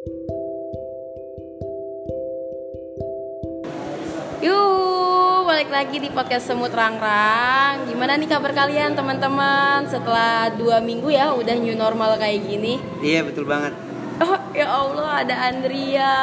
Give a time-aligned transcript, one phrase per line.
[0.00, 0.16] Yuk,
[5.44, 7.84] balik lagi di podcast Semut Rangrang.
[7.84, 9.84] Gimana nih kabar kalian teman-teman?
[9.92, 12.80] Setelah dua minggu ya, udah new normal kayak gini.
[13.04, 13.76] Iya betul banget.
[14.50, 16.14] Ya Allah, ada Andrea.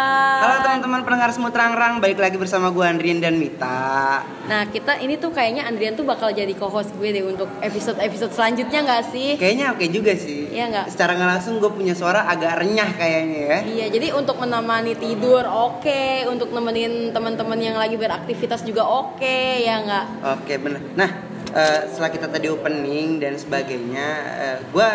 [0.43, 4.20] Halo teman-teman pendengar semut rang-rang, balik lagi bersama gue Andrian dan Mita.
[4.52, 8.84] Nah kita ini tuh kayaknya Andrian tuh bakal jadi co-host gue deh untuk episode-episode selanjutnya
[8.84, 9.39] nggak sih?
[9.39, 10.52] Kayaknya oke juga sih.
[10.52, 10.85] Iya nggak?
[10.91, 13.59] Secara nggak langsung gue punya suara agak renyah kayaknya ya.
[13.63, 19.88] Iya, jadi untuk menemani tidur oke, untuk nemenin teman-teman yang lagi beraktivitas juga oke, ya
[19.88, 20.05] nggak?
[20.35, 20.84] Oke bener.
[20.99, 21.09] Nah
[21.55, 24.89] eh, setelah kita tadi opening dan sebagainya, eh, gue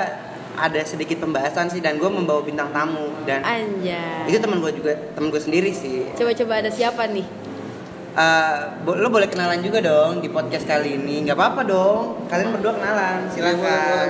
[0.53, 4.29] ada sedikit pembahasan sih dan gue membawa bintang tamu dan Anjay.
[4.29, 6.05] itu teman gue juga teman gue sendiri sih.
[6.13, 7.25] Coba-coba ada siapa nih?
[8.13, 12.29] Eh, bo- lo boleh kenalan juga dong di podcast kali ini, nggak apa-apa dong.
[12.29, 14.07] Kalian berdua kenalan, silakan.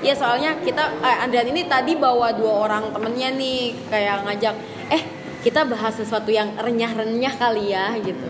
[0.00, 4.54] Iya soalnya kita eh, Andrian ini tadi bawa dua orang temennya nih kayak ngajak
[4.88, 5.02] eh
[5.40, 8.28] kita bahas sesuatu yang renyah-renyah kali ya gitu.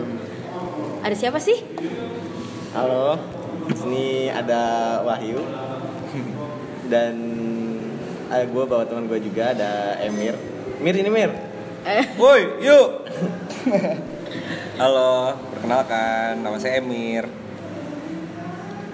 [1.03, 1.59] Ada siapa sih?
[2.71, 3.19] Halo,
[3.75, 4.63] sini ada
[5.03, 5.43] Wahyu
[6.91, 7.15] dan
[8.27, 10.35] ada gue bawa teman gue juga ada Emir.
[10.83, 11.31] Mir ini Mir.
[11.87, 13.07] Eh, Woi, yuk.
[14.75, 17.25] Halo, perkenalkan nama saya Emir.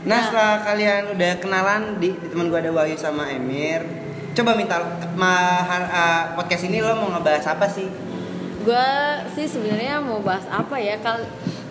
[0.07, 3.83] Nah setelah kalian udah kenalan di, di teman gue ada Wahyu sama Emir,
[4.31, 4.79] coba minta
[5.19, 5.33] ma,
[5.67, 7.89] har- uh, podcast ini lo mau ngebahas apa sih?
[8.67, 8.89] gue
[9.31, 10.99] sih sebenarnya mau bahas apa ya?
[10.99, 11.23] Kal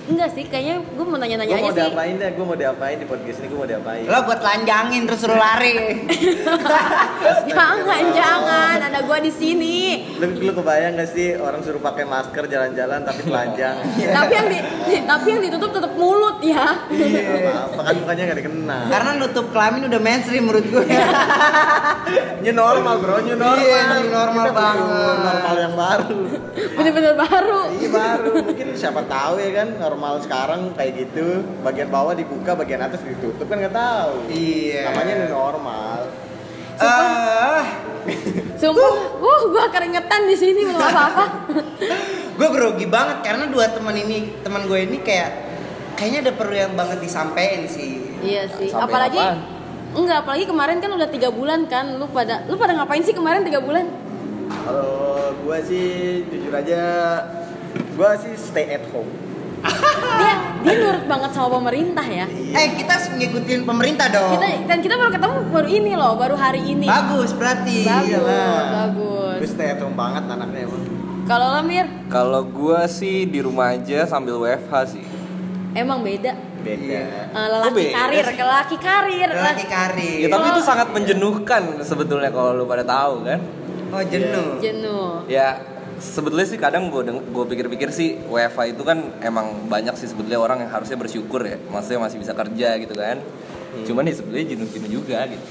[0.06, 1.82] enggak sih, kayaknya gue mau nanya-nanya Gue aja mau sih.
[1.82, 2.30] diapain deh?
[2.34, 3.46] Gue mau diapain di podcast ini?
[3.50, 4.02] Gue mau diapain?
[4.06, 5.74] Lo buat lanjangin terus suruh lari.
[7.50, 9.78] jangan, jangan, ada gue di sini.
[10.22, 13.76] Lu, lu kebayang gak sih orang suruh pakai masker jalan-jalan tapi telanjang?
[14.16, 14.58] tapi yang di,
[15.02, 16.86] tapi yang ditutup tetap mulut ya.
[16.90, 17.66] Iya.
[17.72, 18.82] Apa kan mukanya gak dikenal?
[18.88, 20.86] Karena nutup kelamin udah mainstream menurut gue.
[22.46, 23.58] New normal bro, new normal.
[23.58, 25.16] Iya, new normal banget.
[25.18, 26.20] Normal yang baru.
[26.54, 27.60] Bener-bener baru.
[27.74, 31.40] Iya baru, mungkin siapa tahu ya kan normal sekarang kayak gitu.
[31.64, 34.28] Bagian bawah dibuka, bagian atas ditutup kan nggak tahu.
[34.28, 34.92] Iya.
[34.92, 36.00] Namanya new normal.
[36.76, 37.64] Eh,
[38.60, 41.24] Sumpah, uh, gue keringetan di sini belum apa-apa.
[42.36, 45.32] gue grogi banget karena dua teman ini, teman gue ini kayak
[45.96, 48.20] kayaknya ada perlu yang banget disampaikan sih.
[48.20, 49.40] Iya sih, Sampai apalagi apaan?
[49.96, 53.42] enggak, apalagi kemarin kan udah tiga bulan kan, lu pada lu pada ngapain sih kemarin
[53.42, 53.88] tiga bulan?
[54.52, 56.84] Kalau gua sih jujur aja,
[57.96, 59.25] gua sih stay at home.
[60.16, 62.26] Dia dia nurut banget sama pemerintah ya.
[62.28, 64.34] Eh kita ngikutin pemerintah dong.
[64.34, 66.86] Kita dan kita baru ketemu baru ini loh, baru hari ini.
[66.86, 67.84] Bagus berarti.
[67.84, 68.62] Bagus, Iyalah.
[68.86, 69.36] bagus.
[69.38, 70.82] Gue stay at home banget anaknya emang.
[71.26, 75.04] Kalau lo Mir, Kalau gua sih di rumah aja sambil WFH sih.
[75.74, 76.32] emang beda.
[76.62, 77.02] Beda.
[77.30, 78.36] Eh, lelaki beda karir, sih?
[78.40, 79.28] lelaki karir.
[79.28, 80.18] Lelaki karir.
[80.22, 83.38] Ya tapi itu sangat menjenuhkan sebetulnya kalau lu pada tahu kan.
[83.92, 84.58] Oh jenuh.
[84.58, 85.22] Jenuh.
[85.28, 90.36] Ya sebetulnya sih kadang gue gue pikir-pikir sih WFH itu kan emang banyak sih sebetulnya
[90.36, 91.56] orang yang harusnya bersyukur ya.
[91.62, 93.18] Maksudnya masih bisa kerja gitu kan.
[93.82, 95.44] Cuman ya sebetulnya jenuh-jenuh juga gitu.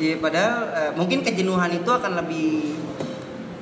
[0.00, 2.72] Iya padahal eh, mungkin kejenuhan itu akan lebih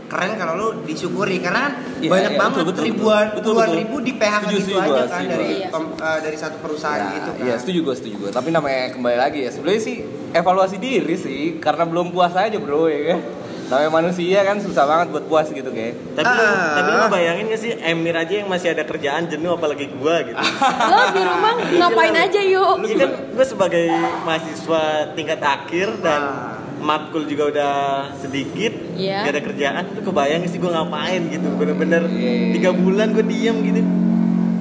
[0.09, 3.37] keren kalau lu disyukuri karena kan Iya, banyak iya, banget betul, betul, ribuan betul.
[3.37, 3.77] Betul, betul.
[3.77, 5.69] ribu di PHK Setuju, gitu setuju aja gua, kan setuju dari gua.
[5.69, 7.45] pem- eh, dari satu perusahaan Ya, gitu kan.
[7.45, 8.31] Iya setuju gue setuju gue.
[8.33, 9.97] Tapi namanya kembali lagi ya sebenarnya sih
[10.31, 13.21] evaluasi diri sih karena belum puas aja bro ya kan.
[13.69, 15.93] Namanya manusia kan susah banget buat puas gitu kayak.
[16.15, 16.73] Tapi lu, Ah.
[16.75, 20.41] tapi lu bayangin gak sih Emir aja yang masih ada kerjaan jenuh apalagi gua gitu.
[20.91, 22.81] Lo di rumah ngapain aja yuk?
[22.83, 23.85] Iya kan gue sebagai
[24.25, 26.23] mahasiswa tingkat akhir dan
[26.79, 27.75] matkul juga udah
[28.17, 29.27] sedikit Iya.
[29.27, 32.55] gak ada kerjaan tuh kebayang sih gue ngapain gitu bener-bener Iya.
[32.55, 33.83] tiga bulan gue diem gitu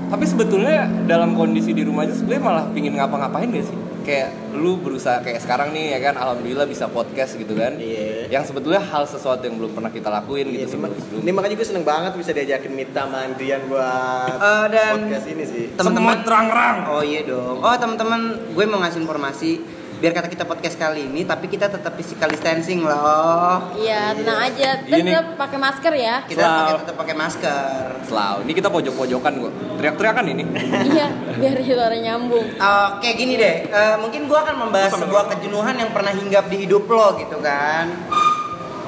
[0.08, 3.78] Tapi sebetulnya dalam kondisi di rumah aja sebenarnya malah pingin ngapa-ngapain gak sih?
[4.08, 7.76] Kayak lu berusaha kayak sekarang nih ya kan alhamdulillah bisa podcast gitu kan.
[7.76, 8.32] Iya.
[8.32, 11.20] Yang sebetulnya hal sesuatu yang belum pernah kita lakuin Iya, gitu ini, sebelum.
[11.22, 15.44] ini makanya gue seneng banget bisa diajakin Mita sama Andrian buat Eh, dan- podcast ini
[15.44, 16.78] sih Teman-teman terang-terang.
[16.90, 17.60] Oh iya dong.
[17.60, 19.52] Oh teman-teman, gue mau ngasih informasi
[19.98, 23.74] biar kata kita podcast kali ini tapi kita tetap physical distancing loh.
[23.74, 24.70] Iya, tenang aja.
[24.86, 26.16] Ini- tetap pakai masker ya.
[26.30, 27.82] Kita pakai tetap pakai masker.
[28.06, 28.40] Selalu.
[28.46, 29.54] Ini kita pojok-pojokan kok.
[29.82, 30.44] Teriak-teriakan ini.
[30.94, 31.08] iya,
[31.42, 32.46] biar suara nyambung.
[32.58, 36.86] Oke gini deh, eh, mungkin gue akan membahas sebuah kejenuhan yang pernah hinggap di hidup
[36.86, 37.90] lo gitu kan.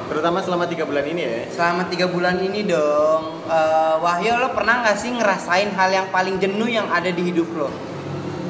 [0.10, 4.82] terutama selama tiga bulan ini ya Selama tiga bulan ini dong, eh, Wahyu lo pernah
[4.82, 7.70] nggak sih ngerasain hal yang paling jenuh yang ada di hidup lo?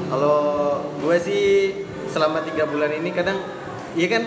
[0.10, 0.42] kalau
[0.98, 1.46] gue sih
[2.10, 3.38] selama tiga bulan ini kadang
[3.94, 4.24] iya kan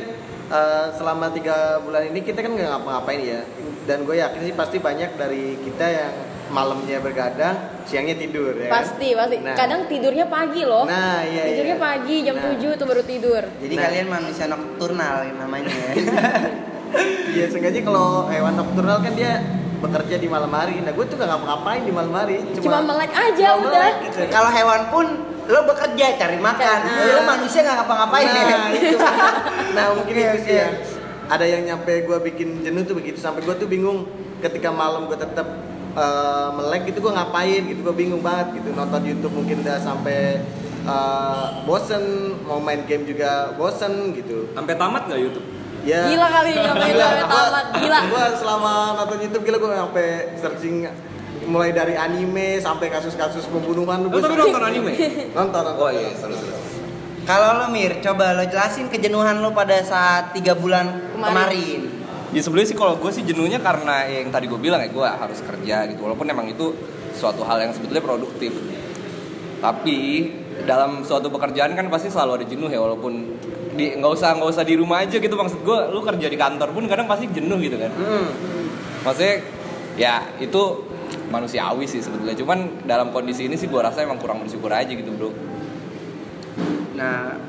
[0.49, 3.40] eh, selama tiga bulan ini kita kan nggak ngapa-ngapain ya
[3.82, 6.12] dan gue yakin sih pasti banyak dari kita yang
[6.52, 7.56] malamnya bergadang
[7.88, 8.84] siangnya tidur ya kan?
[8.84, 9.37] Pasti, pasti.
[9.40, 9.56] Nah.
[9.56, 10.84] Kadang tidurnya pagi loh.
[10.84, 11.87] Nah, iya, Tidurnya iya.
[11.88, 12.52] pagi jam Nah.
[12.52, 13.43] 7 tuh baru tidur.
[13.56, 13.82] Jadi Nah.
[13.88, 15.93] kalian manusia nokturnal namanya ya.
[17.32, 19.40] Iya, sengaja kalau hewan nokturnal kan dia
[19.81, 20.84] bekerja di malam hari.
[20.84, 22.37] Nah, gue tuh gak ngapa-ngapain di malam hari.
[22.61, 23.73] Cuma melek aja cuma udah.
[23.73, 24.19] melek gitu.
[24.29, 25.06] Kalau hewan pun
[25.48, 26.78] lo bekerja cari makan.
[26.86, 27.06] Nah.
[27.18, 28.58] Lo manusia nggak ngapa-ngapain nah, ya.
[28.74, 28.98] itu.
[29.76, 30.74] nah, mungkin itu sih yang
[31.32, 34.04] ada yang nyampe gue bikin jenuh tuh begitu sampai gue tuh bingung
[34.44, 35.48] ketika malam gue tetap
[35.96, 40.44] eh, melek gitu gue ngapain gitu gue bingung banget gitu nonton YouTube mungkin udah sampai
[40.84, 45.46] eh, bosen mau main game juga bosen gitu Sampai tamat gak YouTube?
[45.82, 47.66] ya Gila kali gila sampai gua, tamat.
[47.74, 47.98] Gila.
[48.06, 48.72] gua selama
[49.02, 50.06] nonton YouTube gila gue sampai
[50.38, 50.76] searching
[51.44, 54.92] mulai dari anime sampai kasus-kasus pembunuhan Lo gua tapi nonton anime?
[55.30, 55.82] nonton nonton.
[55.82, 56.56] Oh iya, seru seru.
[57.22, 61.30] Kalau lo Mir, coba lo jelasin kejenuhan lo pada saat tiga bulan Kemarin.
[61.30, 61.80] kemarin.
[62.32, 65.38] Ya sebenarnya sih kalau gue sih jenuhnya karena yang tadi gue bilang ya gue harus
[65.38, 66.72] kerja gitu walaupun emang itu
[67.12, 68.56] suatu hal yang sebetulnya produktif.
[69.62, 69.98] Tapi
[70.66, 73.12] dalam suatu pekerjaan kan pasti selalu ada jenuh ya walaupun
[73.72, 76.68] di nggak usah nggak usah di rumah aja gitu maksud gue lu kerja di kantor
[76.74, 77.92] pun kadang pasti jenuh gitu kan.
[77.94, 78.26] Hmm.
[79.06, 79.34] Maksudnya
[79.94, 80.62] ya itu
[81.32, 85.08] manusiawi sih sebetulnya cuman dalam kondisi ini sih gue rasa emang kurang bersyukur aja gitu
[85.11, 85.32] bro.
[86.93, 87.40] Nah,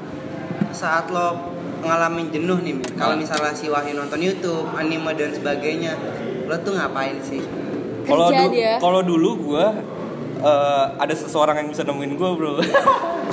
[0.72, 1.52] saat lo
[1.84, 3.20] ngalamin jenuh nih, Mir, kalau Ah.
[3.20, 6.00] misalnya si Wahyu nonton YouTube, anime dan sebagainya,
[6.48, 7.44] lo tuh ngapain sih?
[8.04, 9.66] Kalau du- kalau dulu gue
[10.44, 12.54] eh, ada seseorang yang bisa nemuin gue bro.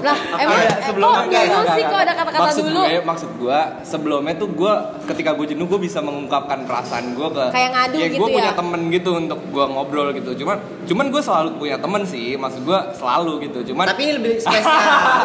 [0.01, 2.81] Lah, emang Ada, eh, sebelumnya kok enggak, sih kok ada kata-kata maksud dulu?
[2.81, 4.73] gue maksud gue sebelumnya tuh gue
[5.05, 8.49] ketika gue jenuh gue bisa mengungkapkan perasaan gue ke Kayak ngadu ya, gitu gue punya
[8.49, 8.57] ya?
[8.57, 12.79] temen gitu untuk gue ngobrol gitu cuman cuman gue selalu punya temen sih maksud gue
[12.95, 14.73] selalu gitu cuman Tapi ini lebih spesial.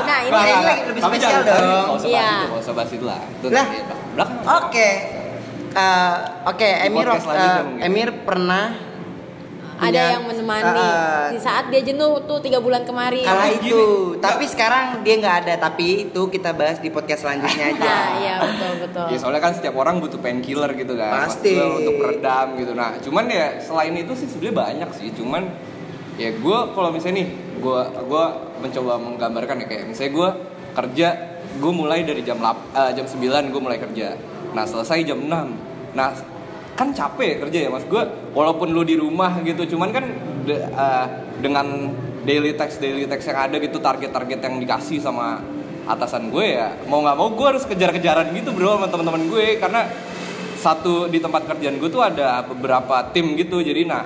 [0.04, 1.64] Nah, ini Nah, lagi- lagi lebih Tapi spesial jangan- dong.
[1.64, 2.28] nggak usah bahas Iya.
[2.28, 3.48] itu nggak usah bahas itu lah itu
[4.16, 4.28] Lah.
[4.60, 4.90] Oke.
[5.72, 6.16] Eh,
[6.46, 7.80] Oke, Emir eh, mungkin.
[7.82, 8.64] Emir pernah
[9.76, 13.28] Ada yang menemani Eh, di saat dia jenuh tuh tiga bulan kemarin.
[13.28, 13.70] Kala Gini.
[13.70, 13.84] itu,
[14.24, 15.54] tapi sekarang dia nggak ada.
[15.68, 17.84] Tapi itu kita bahas di podcast selanjutnya aja.
[17.84, 19.06] Nah, iya betul betul.
[19.12, 21.28] Ya soalnya kan setiap orang butuh painkiller gitu kan.
[21.28, 21.56] Pasti.
[21.60, 22.72] gue untuk meredam gitu.
[22.72, 25.08] Nah, cuman ya selain itu sih sebenarnya banyak sih.
[25.12, 25.44] Cuman
[26.16, 27.28] ya gue kalau misalnya nih,
[27.60, 28.26] gue gua
[28.64, 30.30] mencoba menggambarkan ya kayak misalnya gue
[30.76, 31.08] kerja,
[31.60, 34.16] gue mulai dari jam lap, eh, jam 9 gue mulai kerja.
[34.56, 36.12] Nah selesai jam 6 Nah
[36.76, 38.04] kan capek ya kerja ya mas gue.
[38.32, 40.06] Walaupun lu di rumah gitu, cuman kan
[40.44, 41.06] de- eh,
[41.38, 41.92] dengan
[42.22, 45.40] daily text daily text yang ada gitu target-target yang dikasih sama
[45.86, 49.86] atasan gue ya mau nggak mau gue harus kejar-kejaran gitu bro sama teman-teman gue karena
[50.58, 54.02] satu di tempat kerjaan gue tuh ada beberapa tim gitu jadi nah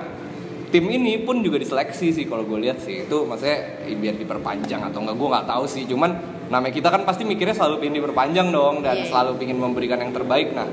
[0.68, 4.84] tim ini pun juga diseleksi sih kalau gue lihat sih itu maksudnya eh, biar diperpanjang
[4.84, 6.10] atau enggak gue nggak tahu sih cuman
[6.46, 9.08] namanya kita kan pasti mikirnya selalu ingin diperpanjang dong dan Iya, iya.
[9.08, 10.68] selalu ingin memberikan yang terbaik nah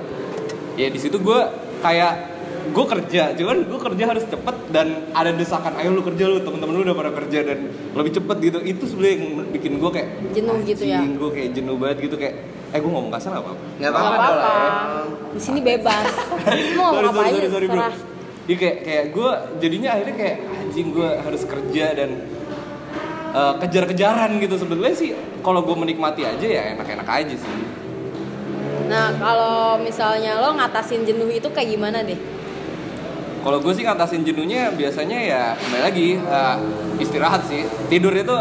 [0.76, 1.40] ya di situ gue
[1.79, 2.13] kayak
[2.68, 6.74] gue kerja cuman gue kerja harus cepet dan ada desakan ayo lu kerja lu temen-temen
[6.74, 7.59] lu udah pada kerja dan
[7.91, 11.00] lebih cepet gitu itu sebenarnya yang bikin gue kayak Jenuh gitu ya.
[11.00, 12.35] gue kayak jenuh banget gitu kayak
[12.68, 14.51] eh gue ngomong kasar apa apa Nggak Gak apa-apa apa-apa.
[14.51, 15.07] dong.
[15.31, 16.06] Di sini bebas.
[16.75, 17.88] Mau sorry, ngomong apa sorry, aja sorry, sorry, bro.
[18.44, 22.09] Jadi kayak kayak gue jadinya akhirnya kayak anjing gue harus kerja dan
[23.31, 25.09] eh, kejar-kejaran gitu sebetulnya sih
[25.39, 27.53] kalau gue menikmati aja ya enak-enak aja sih.
[28.88, 32.16] Nah, kalau misalnya lo ngatasin jenuh itu kayak gimana deh?
[33.44, 36.56] Kalau gue sih ngatasin jenuhnya biasanya ya kembali lagi eh,
[37.00, 37.68] istirahat sih.
[37.92, 38.36] Tidur itu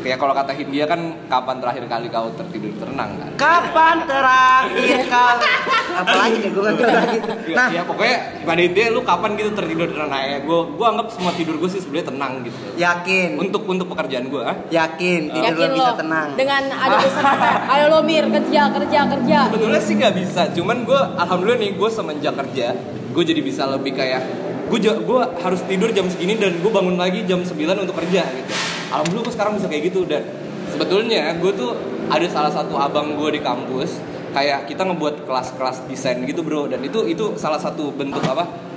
[0.00, 3.30] kayak kalau kata Hindia kan kapan terakhir kali kau tertidur tenang kan?
[3.36, 5.44] Kapan terakhir kali?
[5.90, 7.18] Apalagi deh gue nggak lagi.
[7.44, 10.38] Ya, Nah, ya pokoknya pada intinya lu kapan gitu tertidur tenang ya?
[10.40, 12.56] Gue gue anggap semua tidur gue sih sebenarnya tenang gitu.
[12.74, 14.56] yakin, Untuk untuk pekerjaan gue, ah.
[14.68, 16.28] yakin tidur Yakin lo bisa tenang.
[16.34, 19.38] dengan ada pesan kayak ayo lo mir kerja kerja kerja.
[19.46, 22.66] Sebetulnya sih nggak bisa, cuman gue alhamdulillah nih gue semenjak kerja,
[23.10, 24.22] gue jadi bisa lebih kayak
[24.66, 27.50] gue gue harus tidur jam segini dan gue bangun lagi jam 9
[27.82, 28.52] untuk kerja gitu.
[28.90, 30.00] Alhamdulillah gue sekarang bisa kayak gitu.
[30.06, 30.22] Dan
[30.70, 31.72] sebetulnya gue tuh
[32.10, 36.66] ada salah satu abang gue di kampus kayak kita ngebuat kelas-kelas desain gitu bro.
[36.66, 38.69] Dan itu itu salah satu bentuk apa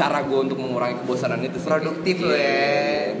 [0.00, 1.68] cara gue untuk mengurangi kebosanan itu sih.
[1.68, 2.56] Produktif lo ya.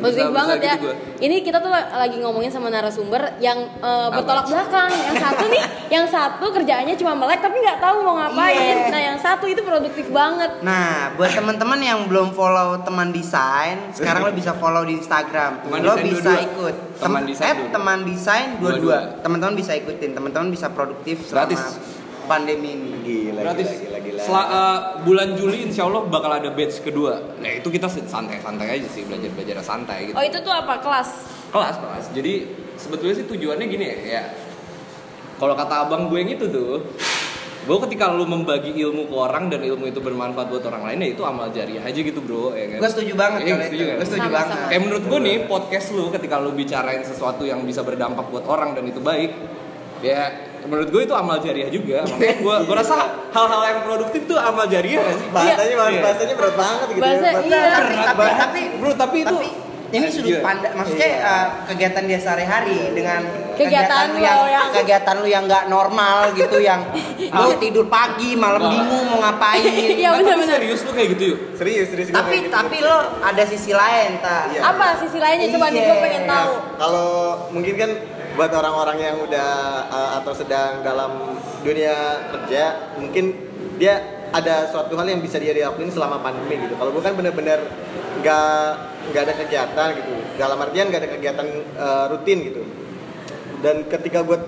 [0.00, 0.74] Bisa- bisa banget ya.
[0.74, 0.88] gitu.
[1.20, 4.88] Ini kita tuh lagi ngomongin sama narasumber yang eh, bertolak belakang.
[4.90, 8.56] Yang satu nih, yang satu kerjaannya cuma melek tapi nggak tahu mau ngapain.
[8.56, 8.88] Iya.
[8.88, 10.50] Nah, yang satu itu produktif banget.
[10.60, 15.60] Nah, buat teman-teman yang belum follow teman desain, sekarang lo bisa follow di Instagram.
[15.62, 16.40] Teman lo bisa dua-dua.
[16.42, 16.74] ikut.
[16.96, 17.72] Teman Tem- Desain eh, dua-dua.
[17.72, 18.98] teman desain dua-dua.
[19.20, 20.10] Teman-teman bisa ikutin.
[20.12, 21.62] Teman-teman bisa produktif selama Gratis.
[22.24, 22.90] pandemi ini.
[23.02, 23.68] Gila, Gratis.
[23.68, 23.89] gila, gila.
[24.20, 27.38] Sela- eh, bulan Juli insya Allah bakal ada batch kedua.
[27.40, 30.16] Nah itu kita santai-santai aja sih belajar belajar santai gitu.
[30.16, 30.76] Oh, itu tuh apa?
[30.84, 31.08] Kelas.
[31.48, 32.04] Kelas kelas.
[32.12, 32.32] Jadi
[32.76, 33.96] sebetulnya sih tujuannya gini ya.
[34.20, 34.22] ya
[35.40, 36.84] kalau kata abang gue yang itu tuh,
[37.64, 41.08] bahwa ketika lu membagi ilmu ke orang dan ilmu itu bermanfaat buat orang lain ya
[41.16, 42.52] itu amal jariah aja gitu bro.
[42.52, 42.78] Ya kan?
[42.84, 43.88] Gue setuju banget kalau setuju itu.
[43.88, 43.96] kan?
[43.96, 44.36] Gue setuju Sama-sama.
[44.44, 44.68] banget.
[44.68, 48.76] Kayak menurut gue nih podcast lu ketika lu bicarain sesuatu yang bisa berdampak buat orang
[48.76, 49.32] dan itu baik,
[50.04, 52.94] ya menurut gue itu amal jariah juga makanya gue gue rasa
[53.28, 56.02] hal-hal yang produktif tuh amal jariah gak sih bahasanya Iya.
[56.02, 57.40] bahasanya berat banget gitu Bahasa- ya.
[57.40, 57.60] iya.
[57.70, 59.48] tapi, tapi, tapi bro tapi itu tapi
[59.90, 60.40] ini sudut Iya.
[60.40, 61.18] pandang maksudnya Iya.
[61.26, 66.16] eh, kegiatan dia sehari-hari dengan Kegiatan lu lo yang, yang- kegiatan lu yang nggak normal
[66.32, 66.80] gitu yang
[67.36, 68.70] lu tidur pagi malam Wah.
[68.70, 69.60] bingung mau ngapain
[69.92, 70.56] Iya, Nah, tapi benar-benar.
[70.56, 72.48] serius lu kayak gitu yuk serius serius tapi gitu.
[72.48, 74.60] tapi lo ada sisi lain tak Iya.
[74.66, 75.86] Apa sisi lainnya coba nih Iya.
[75.86, 76.52] gue pengen tahu.
[76.78, 77.08] Kalau
[77.50, 77.90] mungkin kan
[78.40, 79.52] buat orang-orang yang udah
[79.92, 83.36] uh, atau sedang dalam dunia kerja, mungkin
[83.76, 84.00] dia
[84.32, 86.72] ada suatu hal yang bisa dia lakuin selama pandemi gitu.
[86.80, 87.60] Kalau gue kan bener-bener
[88.24, 88.64] nggak
[89.12, 90.12] nggak ada kegiatan gitu.
[90.40, 92.64] Dalam artian nggak ada kegiatan uh, rutin gitu.
[93.60, 94.40] Dan ketika gue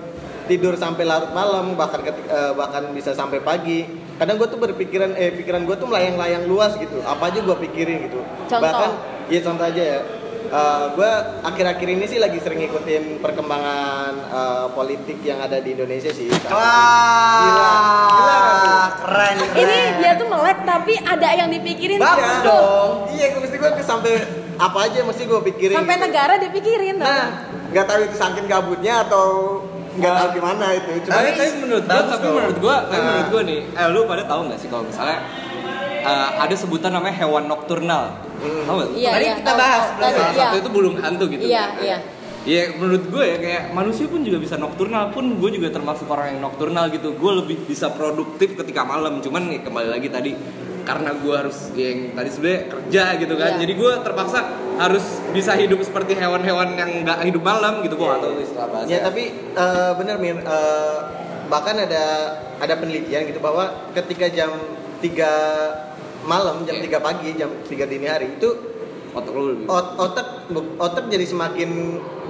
[0.49, 3.85] tidur sampai larut malam bahkan keti- uh, bahkan bisa sampai pagi
[4.17, 8.11] kadang gue tuh berpikiran eh pikiran gue tuh melayang-layang luas gitu apa aja gue pikirin
[8.11, 8.19] gitu
[8.51, 8.59] Contoh?
[8.59, 8.91] bahkan
[9.31, 9.99] ya contoh aja ya
[10.93, 16.29] gue akhir-akhir ini sih lagi sering ngikutin perkembangan eh, politik yang ada di Indonesia sih.
[16.29, 17.71] wah Gila.
[18.07, 18.77] Gila tuh?
[19.03, 19.93] keren Ini keren.
[19.97, 22.89] dia tuh melek tapi ada yang dipikirin Bagus dong.
[23.09, 24.13] Iya, gue mesti gue sampai
[24.53, 25.75] apa aja mesti gue pikirin.
[25.75, 26.05] Sampai gitu.
[26.05, 27.09] negara dipikirin tau.
[27.09, 27.25] Nah,
[27.73, 29.25] nggak tahu itu saking gabutnya atau
[29.93, 30.89] nggak tahu gimana itu.
[31.05, 33.05] Cuma tapi, tapi menurut gua, bagus tapi menurut gua, tapi Nah.
[33.09, 35.17] menurut gua nih, eh lu pada tahu nggak sih kalau misalnya
[36.03, 38.03] eh, ada sebutan namanya hewan nokturnal,
[38.43, 38.63] Hmm.
[38.67, 38.89] tahu nggak?
[38.93, 39.95] Iya, Tadi iya, kita tahu, bahas, tahu.
[39.95, 40.11] belum?
[40.11, 40.43] Salah iya.
[40.43, 41.43] satu itu burung hantu gitu.
[41.47, 41.83] Iya, kan.
[41.83, 41.97] iya.
[42.43, 46.35] Ya menurut gue ya kayak manusia pun juga bisa nokturnal pun gue juga termasuk orang
[46.35, 47.15] yang nokturnal gitu.
[47.15, 49.23] Gue lebih bisa produktif ketika malam.
[49.23, 50.35] Cuman ya kembali lagi tadi
[50.83, 53.51] karena gue harus ya yang tadi sebenarnya kerja gitu kan.
[53.55, 53.59] Iya.
[53.63, 54.39] Jadi gue terpaksa
[54.75, 57.95] harus bisa hidup seperti hewan-hewan yang nggak hidup malam gitu.
[57.95, 58.87] Gue nggak tahu istilah bahasa.
[58.91, 59.23] Ya tapi
[59.55, 60.97] eh, bener Mir, Eh,
[61.47, 62.03] bahkan ada
[62.59, 64.51] ada penelitian gitu bahwa ketika jam
[64.99, 65.92] 3
[66.23, 66.75] malam, jam.
[66.75, 68.49] 3 pagi, jam 3 dini hari itu
[69.11, 69.65] otak lu lebih.
[69.67, 71.69] ot- otak otak jadi semakin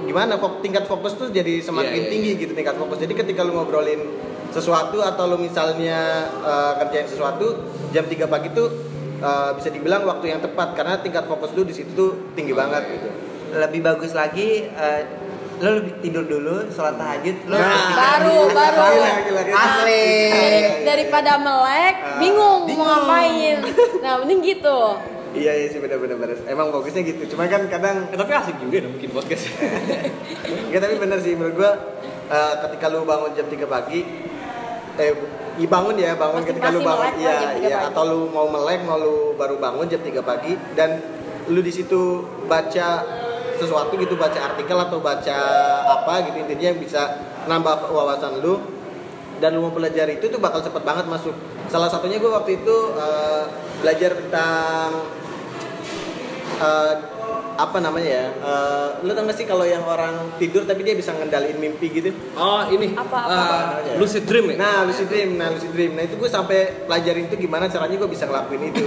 [0.04, 2.40] gimana fok- tingkat fokus tuh jadi semakin Iya, iya, tinggi iya.
[2.40, 2.98] gitu tingkat fokus.
[2.98, 4.04] Jadi ketika lu ngobrolin
[4.50, 5.98] sesuatu atau lu misalnya
[6.28, 7.46] eh, kerjain sesuatu
[7.90, 8.68] jam 3 pagi tuh
[9.16, 12.84] eh, bisa dibilang waktu yang tepat karena tingkat fokus lu di situ tuh tinggi banget
[12.86, 13.08] gitu.
[13.54, 15.00] lebih bagus lagi eh,
[15.64, 18.78] lo lebih tidur dulu sholat tahajud lo Nah, baru, baru.
[18.84, 19.56] Gila, gila, gila.
[19.56, 22.84] asli Dari- daripada melek, Ah, bingung mau bingung.
[22.86, 23.56] ngapain.
[23.98, 24.78] Nah, mending gitu.
[25.32, 26.36] Iya iya sih bener-bener bener.
[26.44, 27.26] Emang bagusnya gitu.
[27.26, 29.50] Cuma kan kadang Eh, tapi asik juga dong bikin podcast.
[30.68, 31.72] Enggak tapi bener sih menurut gua
[32.26, 34.00] eh, ketika lu bangun jam 3 pagi
[34.94, 35.10] eh
[35.56, 38.46] i bangun ya bangun Pasti- ketika lu bangun iya jam 3 iya atau lu mau
[38.46, 41.02] melek mau lu baru bangun jam 3 pagi dan
[41.46, 43.02] lu di situ baca
[43.64, 45.38] sesuatu gitu baca artikel atau baca
[45.88, 47.00] apa gitu intinya yang bisa
[47.48, 48.60] nambah wawasan lu.
[49.42, 51.34] Dan lu mau belajar itu tuh bakal cepet banget masuk.
[51.66, 53.44] Salah satunya gua waktu itu eh,
[53.82, 54.88] belajar tentang
[56.62, 56.94] eh,
[57.54, 61.10] apa namanya ya eh, lu tau gak sih kalau yang orang tidur tapi dia bisa
[61.14, 62.14] ngendaliin mimpi gitu?
[62.38, 62.94] Oh ini.
[62.94, 63.94] Apa, apa, eh, namanya?
[63.98, 64.56] lucid dream ya.
[64.60, 65.30] nah lucid dream.
[65.34, 65.92] Nah lucid dream.
[65.98, 68.86] Nah itu gue sampai pelajarin itu gimana caranya gue bisa ngelakuin itu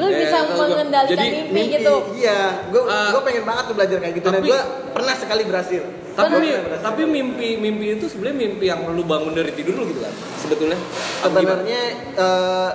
[0.00, 1.94] Lu Ya, bisa mengendalikan Jadi, mimpi, gitu.
[2.16, 3.12] iya gue Ah.
[3.12, 6.52] gue pengen banget tuh belajar kayak gitu dan Tapi- gue pernah sekali berhasil tapi mi-
[6.52, 6.82] berhasil.
[6.82, 10.78] tapi mimpi mimpi itu sebenarnya mimpi yang lu bangun dari tidur lu gitu kan sebetulnya
[11.20, 11.80] sebenarnya
[12.16, 12.70] eh,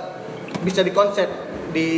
[0.62, 1.28] bisa dikonsep
[1.68, 1.88] di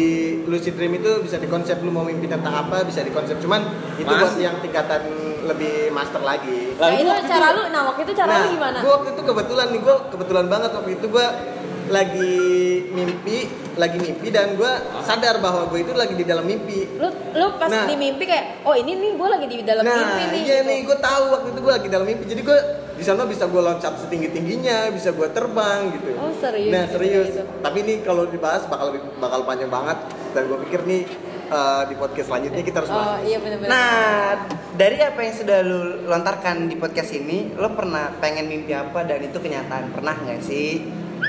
[0.45, 3.63] lucid dream itu bisa dikonsep lu mau mimpi tentang apa bisa dikonsep cuman
[3.95, 4.19] itu Mas.
[4.19, 5.03] buat yang tingkatan
[5.41, 8.79] lebih master lagi Nah, Lalu itu cara lu, nah waktu itu cara nah, lu gimana?
[8.79, 11.27] Gue waktu itu kebetulan nih, gue kebetulan banget waktu itu gue
[11.89, 12.37] lagi
[12.89, 13.39] mimpi,
[13.75, 16.85] lagi mimpi dan gue sadar bahwa gue itu lagi di dalam mimpi.
[16.95, 17.85] Lu lu pas Nah.
[17.85, 20.41] di mimpi kayak, oh ini nih gue lagi di dalam nah, mimpi nih.
[20.43, 20.69] iya gitu.
[20.69, 22.25] nih, gue tahu waktu itu gue lagi dalam mimpi.
[22.27, 22.59] Jadi gue
[22.95, 26.11] di sana bisa gue loncat setinggi tingginya, bisa gue terbang gitu.
[26.15, 26.73] Oh, serius?
[26.73, 27.27] Nah serius.
[27.31, 27.43] Gitu.
[27.59, 29.99] Tapi ini kalau dibahas bakal bakal panjang banget.
[30.29, 31.03] Dan gue pikir nih
[31.49, 33.23] eh, di podcast selanjutnya kita harus Oh bahas.
[33.23, 33.71] iya benar-benar.
[33.71, 34.29] Nah,
[34.75, 39.23] dari apa yang sudah lu lontarkan di podcast ini, lo pernah pengen mimpi apa dan
[39.23, 39.89] itu kenyataan?
[39.91, 40.85] Pernah nggak sih?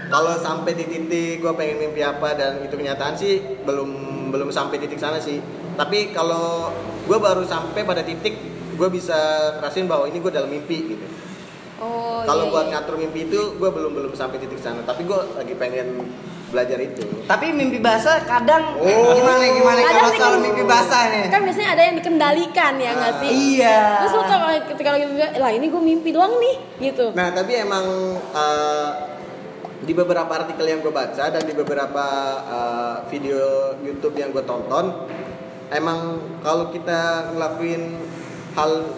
[0.10, 3.90] Kalau sampai di titik gue pengen mimpi apa dan itu kenyataan sih belum
[4.34, 5.38] belum sampai titik sana sih.
[5.78, 6.74] Tapi kalau
[7.06, 8.34] gue baru sampai pada titik
[8.74, 9.16] gue bisa
[9.60, 11.06] ngerasain bahwa ini gue dalam mimpi gitu.
[11.80, 12.72] oh, kalau iya, buat iya.
[12.76, 14.82] ngatur mimpi itu gue belum belum sampai titik sana.
[14.82, 16.10] Tapi gue lagi pengen
[16.50, 17.06] belajar itu.
[17.30, 19.14] Tapi mimpi basah kadang Oh.
[19.14, 21.30] gimana gimana kalau sih- soal mimpi basah nih?
[21.30, 23.30] Kan biasanya ada yang dikendalikan ya nggak sih?
[23.62, 23.80] Iya.
[24.02, 25.06] Terus lu tau ketika lagi
[25.38, 26.56] lah ini gue mimpi doang nih
[26.90, 27.14] gitu.
[27.14, 27.86] Nah tapi emang
[28.34, 28.90] eh,
[29.80, 32.06] di beberapa artikel yang gue baca dan di beberapa
[32.44, 35.08] eh, video YouTube yang gue tonton,
[35.72, 37.96] emang kalau kita ngelakuin
[38.60, 38.92] hal,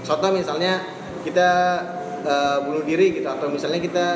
[0.00, 0.80] contoh misalnya
[1.24, 1.50] kita
[2.24, 4.06] eh, bunuh diri gitu, atau misalnya kita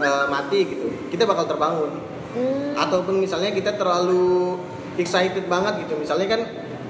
[0.00, 1.92] eh, mati gitu, kita bakal terbangun.
[2.36, 2.72] Hmm.
[2.76, 4.60] Ataupun misalnya kita terlalu
[4.96, 6.40] excited banget gitu, misalnya kan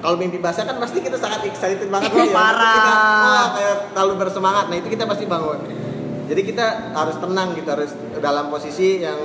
[0.07, 2.35] kalau mimpi basah kan pasti kita sangat excited banget Ih, ya.
[2.35, 2.75] parah.
[2.79, 2.95] Kita,
[3.27, 4.65] wah, kayak terlalu bersemangat.
[4.71, 5.86] Nah itu kita pasti bangun.
[6.27, 9.19] Jadi kita harus tenang gitu harus dalam posisi yang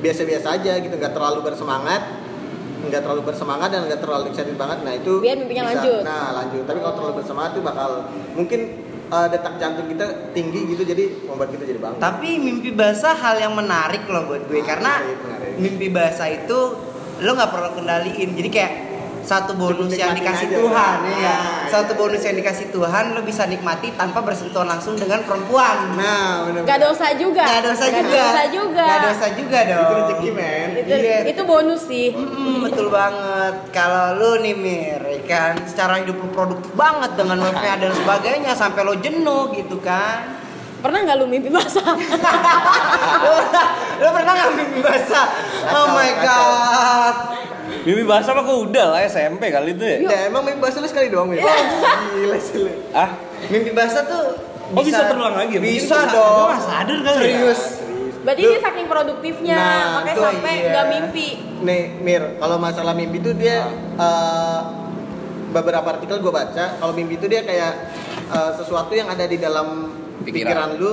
[0.00, 2.02] biasa-biasa aja gitu nggak terlalu bersemangat
[2.80, 6.00] nggak terlalu bersemangat dan nggak terlalu excited banget nah itu Biar mimpinya lanjut.
[6.00, 7.90] nah lanjut tapi kalau terlalu bersemangat itu bakal
[8.32, 8.60] mungkin
[9.12, 13.36] uh, detak jantung kita tinggi gitu jadi membuat kita jadi bangun Tapi mimpi basah hal
[13.36, 15.52] yang menarik loh buat gue karena Menarik, menarik.
[15.60, 16.58] mimpi basah itu
[17.20, 18.32] lo nggak perlu kendaliin.
[18.32, 18.72] Jadi kayak
[19.22, 20.56] satu bonus yang dikasih aja.
[20.56, 21.16] Tuhan Nah, ya.
[21.16, 21.34] iya.
[21.66, 25.94] Satu bonus yang dikasih Tuhan lo bisa nikmati tanpa bersentuhan langsung dengan perempuan.
[25.94, 27.40] nah benar Gak dosa juga.
[27.40, 28.24] Gak dosa Nggak juga.
[28.24, 28.84] dosa juga.
[28.84, 29.80] Gak dosa juga dong.
[29.80, 31.18] itu rezeki men Itu, Iya.
[31.26, 32.08] itu bonus sih.
[32.10, 33.54] Mm, betul banget.
[33.70, 38.52] Kalau lu nih Mir, ya kan secara hidup lu produktif banget dengan WFH dan sebagainya
[38.52, 40.36] sampai lo jenuh gitu kan.
[40.80, 41.92] Pernah nggak lu mimpi basah?
[44.00, 45.26] lo pernah nggak mimpi basah?
[45.70, 47.14] Oh my god.
[47.80, 49.96] Mimpi basah mah kok udah lah SMP kali itu ya.
[50.04, 51.40] ya emang mimpi bahasa lu sekali doang ya
[52.12, 54.24] gila sih lu Ah, Mimpi basah tuh
[54.70, 55.58] Oh, bisa terulang lagi?
[55.58, 56.46] Bisa bisa- dong.
[56.46, 57.18] gua sadar kali ya.
[57.18, 57.60] Serius.
[58.20, 60.68] Berarti Lu- dia saking produktifnya, Nah, makanya tuh sampai iya.
[60.70, 61.28] nggak mimpi.
[61.60, 64.60] nih Mir kalau masalah mimpi itu dia uh,
[65.50, 67.72] beberapa artikel gue baca kalau mimpi itu dia kayak
[68.28, 70.46] uh, sesuatu yang ada di dalam Pikiran.
[70.46, 70.92] pikiran, lu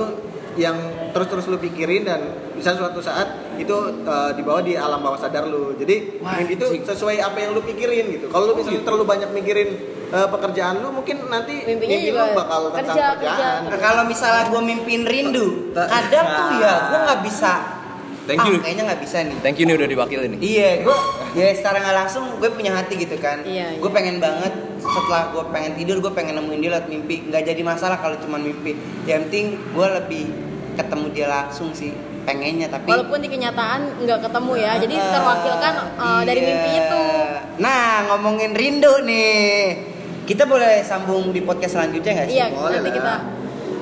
[0.58, 0.76] yang
[1.14, 2.20] terus-terus lu pikirin dan
[2.58, 3.70] bisa suatu saat itu
[4.02, 6.82] uh, dibawa di alam bawah sadar lu jadi Wah, itu anjing.
[6.82, 9.78] sesuai apa yang lu pikirin gitu kalau lu misalnya terlalu banyak mikirin
[10.10, 13.70] uh, pekerjaan lu mungkin nanti Mimpinya mimpi juga lu bakal tentang kerja, kerjaan kerja.
[13.70, 17.54] Nah, kalau misalnya gue mimpin rindu, kadang tuh ya gue nggak bisa.
[18.28, 18.60] Thank you.
[18.60, 19.36] Ah, kayaknya nggak bisa nih.
[19.40, 20.40] Thank you nih udah diwakilin nih.
[20.44, 20.96] Iya, gue
[21.32, 23.40] ya secara nggak langsung gue punya hati gitu kan.
[23.40, 23.96] Iya, Gue iya.
[23.96, 27.24] pengen banget setelah gue pengen tidur gue pengen nemuin dia lewat mimpi.
[27.24, 28.76] Nggak jadi masalah kalau cuma mimpi.
[29.08, 30.24] Yang penting gue lebih
[30.78, 31.90] ketemu dia langsung sih
[32.22, 35.74] pengennya tapi Walaupun di kenyataan nggak ketemu ya, jadi terwakilkan
[36.28, 36.48] dari iya.
[36.52, 37.04] mimpi itu.
[37.58, 39.80] Nah ngomongin rindu nih,
[40.28, 42.36] kita boleh sambung di podcast selanjutnya nggak sih?
[42.36, 42.96] Iya, boleh nanti lah.
[43.00, 43.14] kita.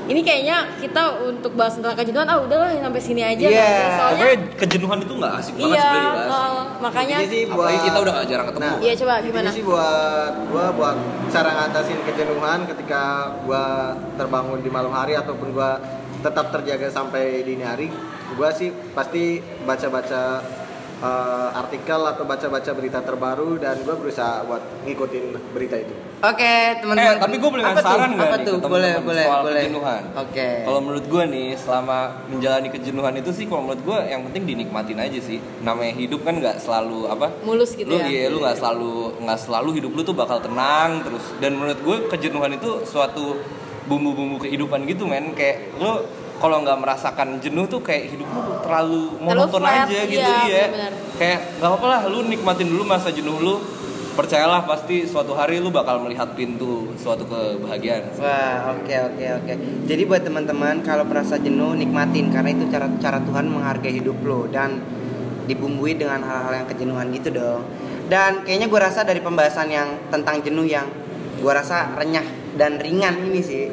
[0.07, 3.87] Ini kayaknya kita untuk bahas tentang kejenuhan, ah udahlah sampai sini aja nggak sih?
[3.91, 8.12] Soalnya Pokoknya kejenuhan itu nggak asik banget iya, sebenarnya eh, makanya sih Apalagi kita udah
[8.15, 8.62] gak jarang ketemu.
[8.62, 9.50] Nah, Iya, coba intinya gimana?
[9.50, 10.97] sih buat gua buat
[11.35, 13.02] cara ngatasin kejenuhan ketika
[13.43, 13.65] gua
[14.15, 15.82] terbangun di malam hari ataupun gua
[16.26, 17.86] tetap terjaga sampai dini hari,
[18.34, 20.43] gua sih pasti baca-baca
[20.99, 25.95] eh, artikel atau baca-baca berita terbaru dan gua berusaha buat ngikutin berita itu.
[26.17, 27.12] Oke teman-teman.
[27.12, 28.56] Eh, tapi gue boleh ngasih saran nggak Apa nih tuh?
[28.65, 29.62] Boleh, boleh, soal boleh.
[29.69, 30.02] kejenuhan?
[30.17, 30.49] Oke.
[30.65, 31.99] Kalau menurut gue nih, selama
[32.32, 35.39] menjalani kejenuhan itu sih, kalau menurut gue yang penting dinikmatin aja sih.
[35.60, 37.28] Namanya hidup kan nggak selalu apa?
[37.45, 38.08] mulus gitu lu ya.
[38.08, 41.25] iya, lu nggak selalu nggak selalu hidup lu tuh bakal tenang terus.
[41.36, 43.36] Dan menurut gue kejenuhan itu suatu
[43.86, 45.32] bumbu-bumbu kehidupan gitu men.
[45.32, 46.04] Kayak lu
[46.36, 50.64] kalau nggak merasakan jenuh tuh kayak hidup lu terlalu monoton aja gitu iya, iya.
[50.68, 50.92] benar-benar.
[51.16, 53.56] Kayak nggak apa-apa lah, lu nikmatin dulu masa jenuh lu.
[54.16, 58.16] Percayalah pasti suatu hari lu bakal melihat pintu suatu kebahagiaan.
[58.16, 59.52] Wah, oke oke oke.
[59.84, 64.49] Jadi buat teman-teman kalau merasa jenuh nikmatin karena itu cara cara Tuhan menghargai hidup lo
[64.49, 64.80] dan
[65.44, 67.60] dibumbui dengan hal-hal yang kejenuhan gitu dong.
[68.08, 70.88] Dan kayaknya gue rasa dari pembahasan yang tentang jenuh yang
[71.36, 73.64] gue rasa renyah dan ringan ini sih.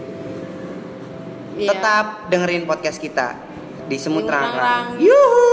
[1.58, 1.70] Iya.
[1.74, 3.38] Tetap dengerin podcast kita
[3.88, 4.54] di Semut Semut Rang.
[4.54, 4.86] Rang.
[5.00, 5.53] Yuhu.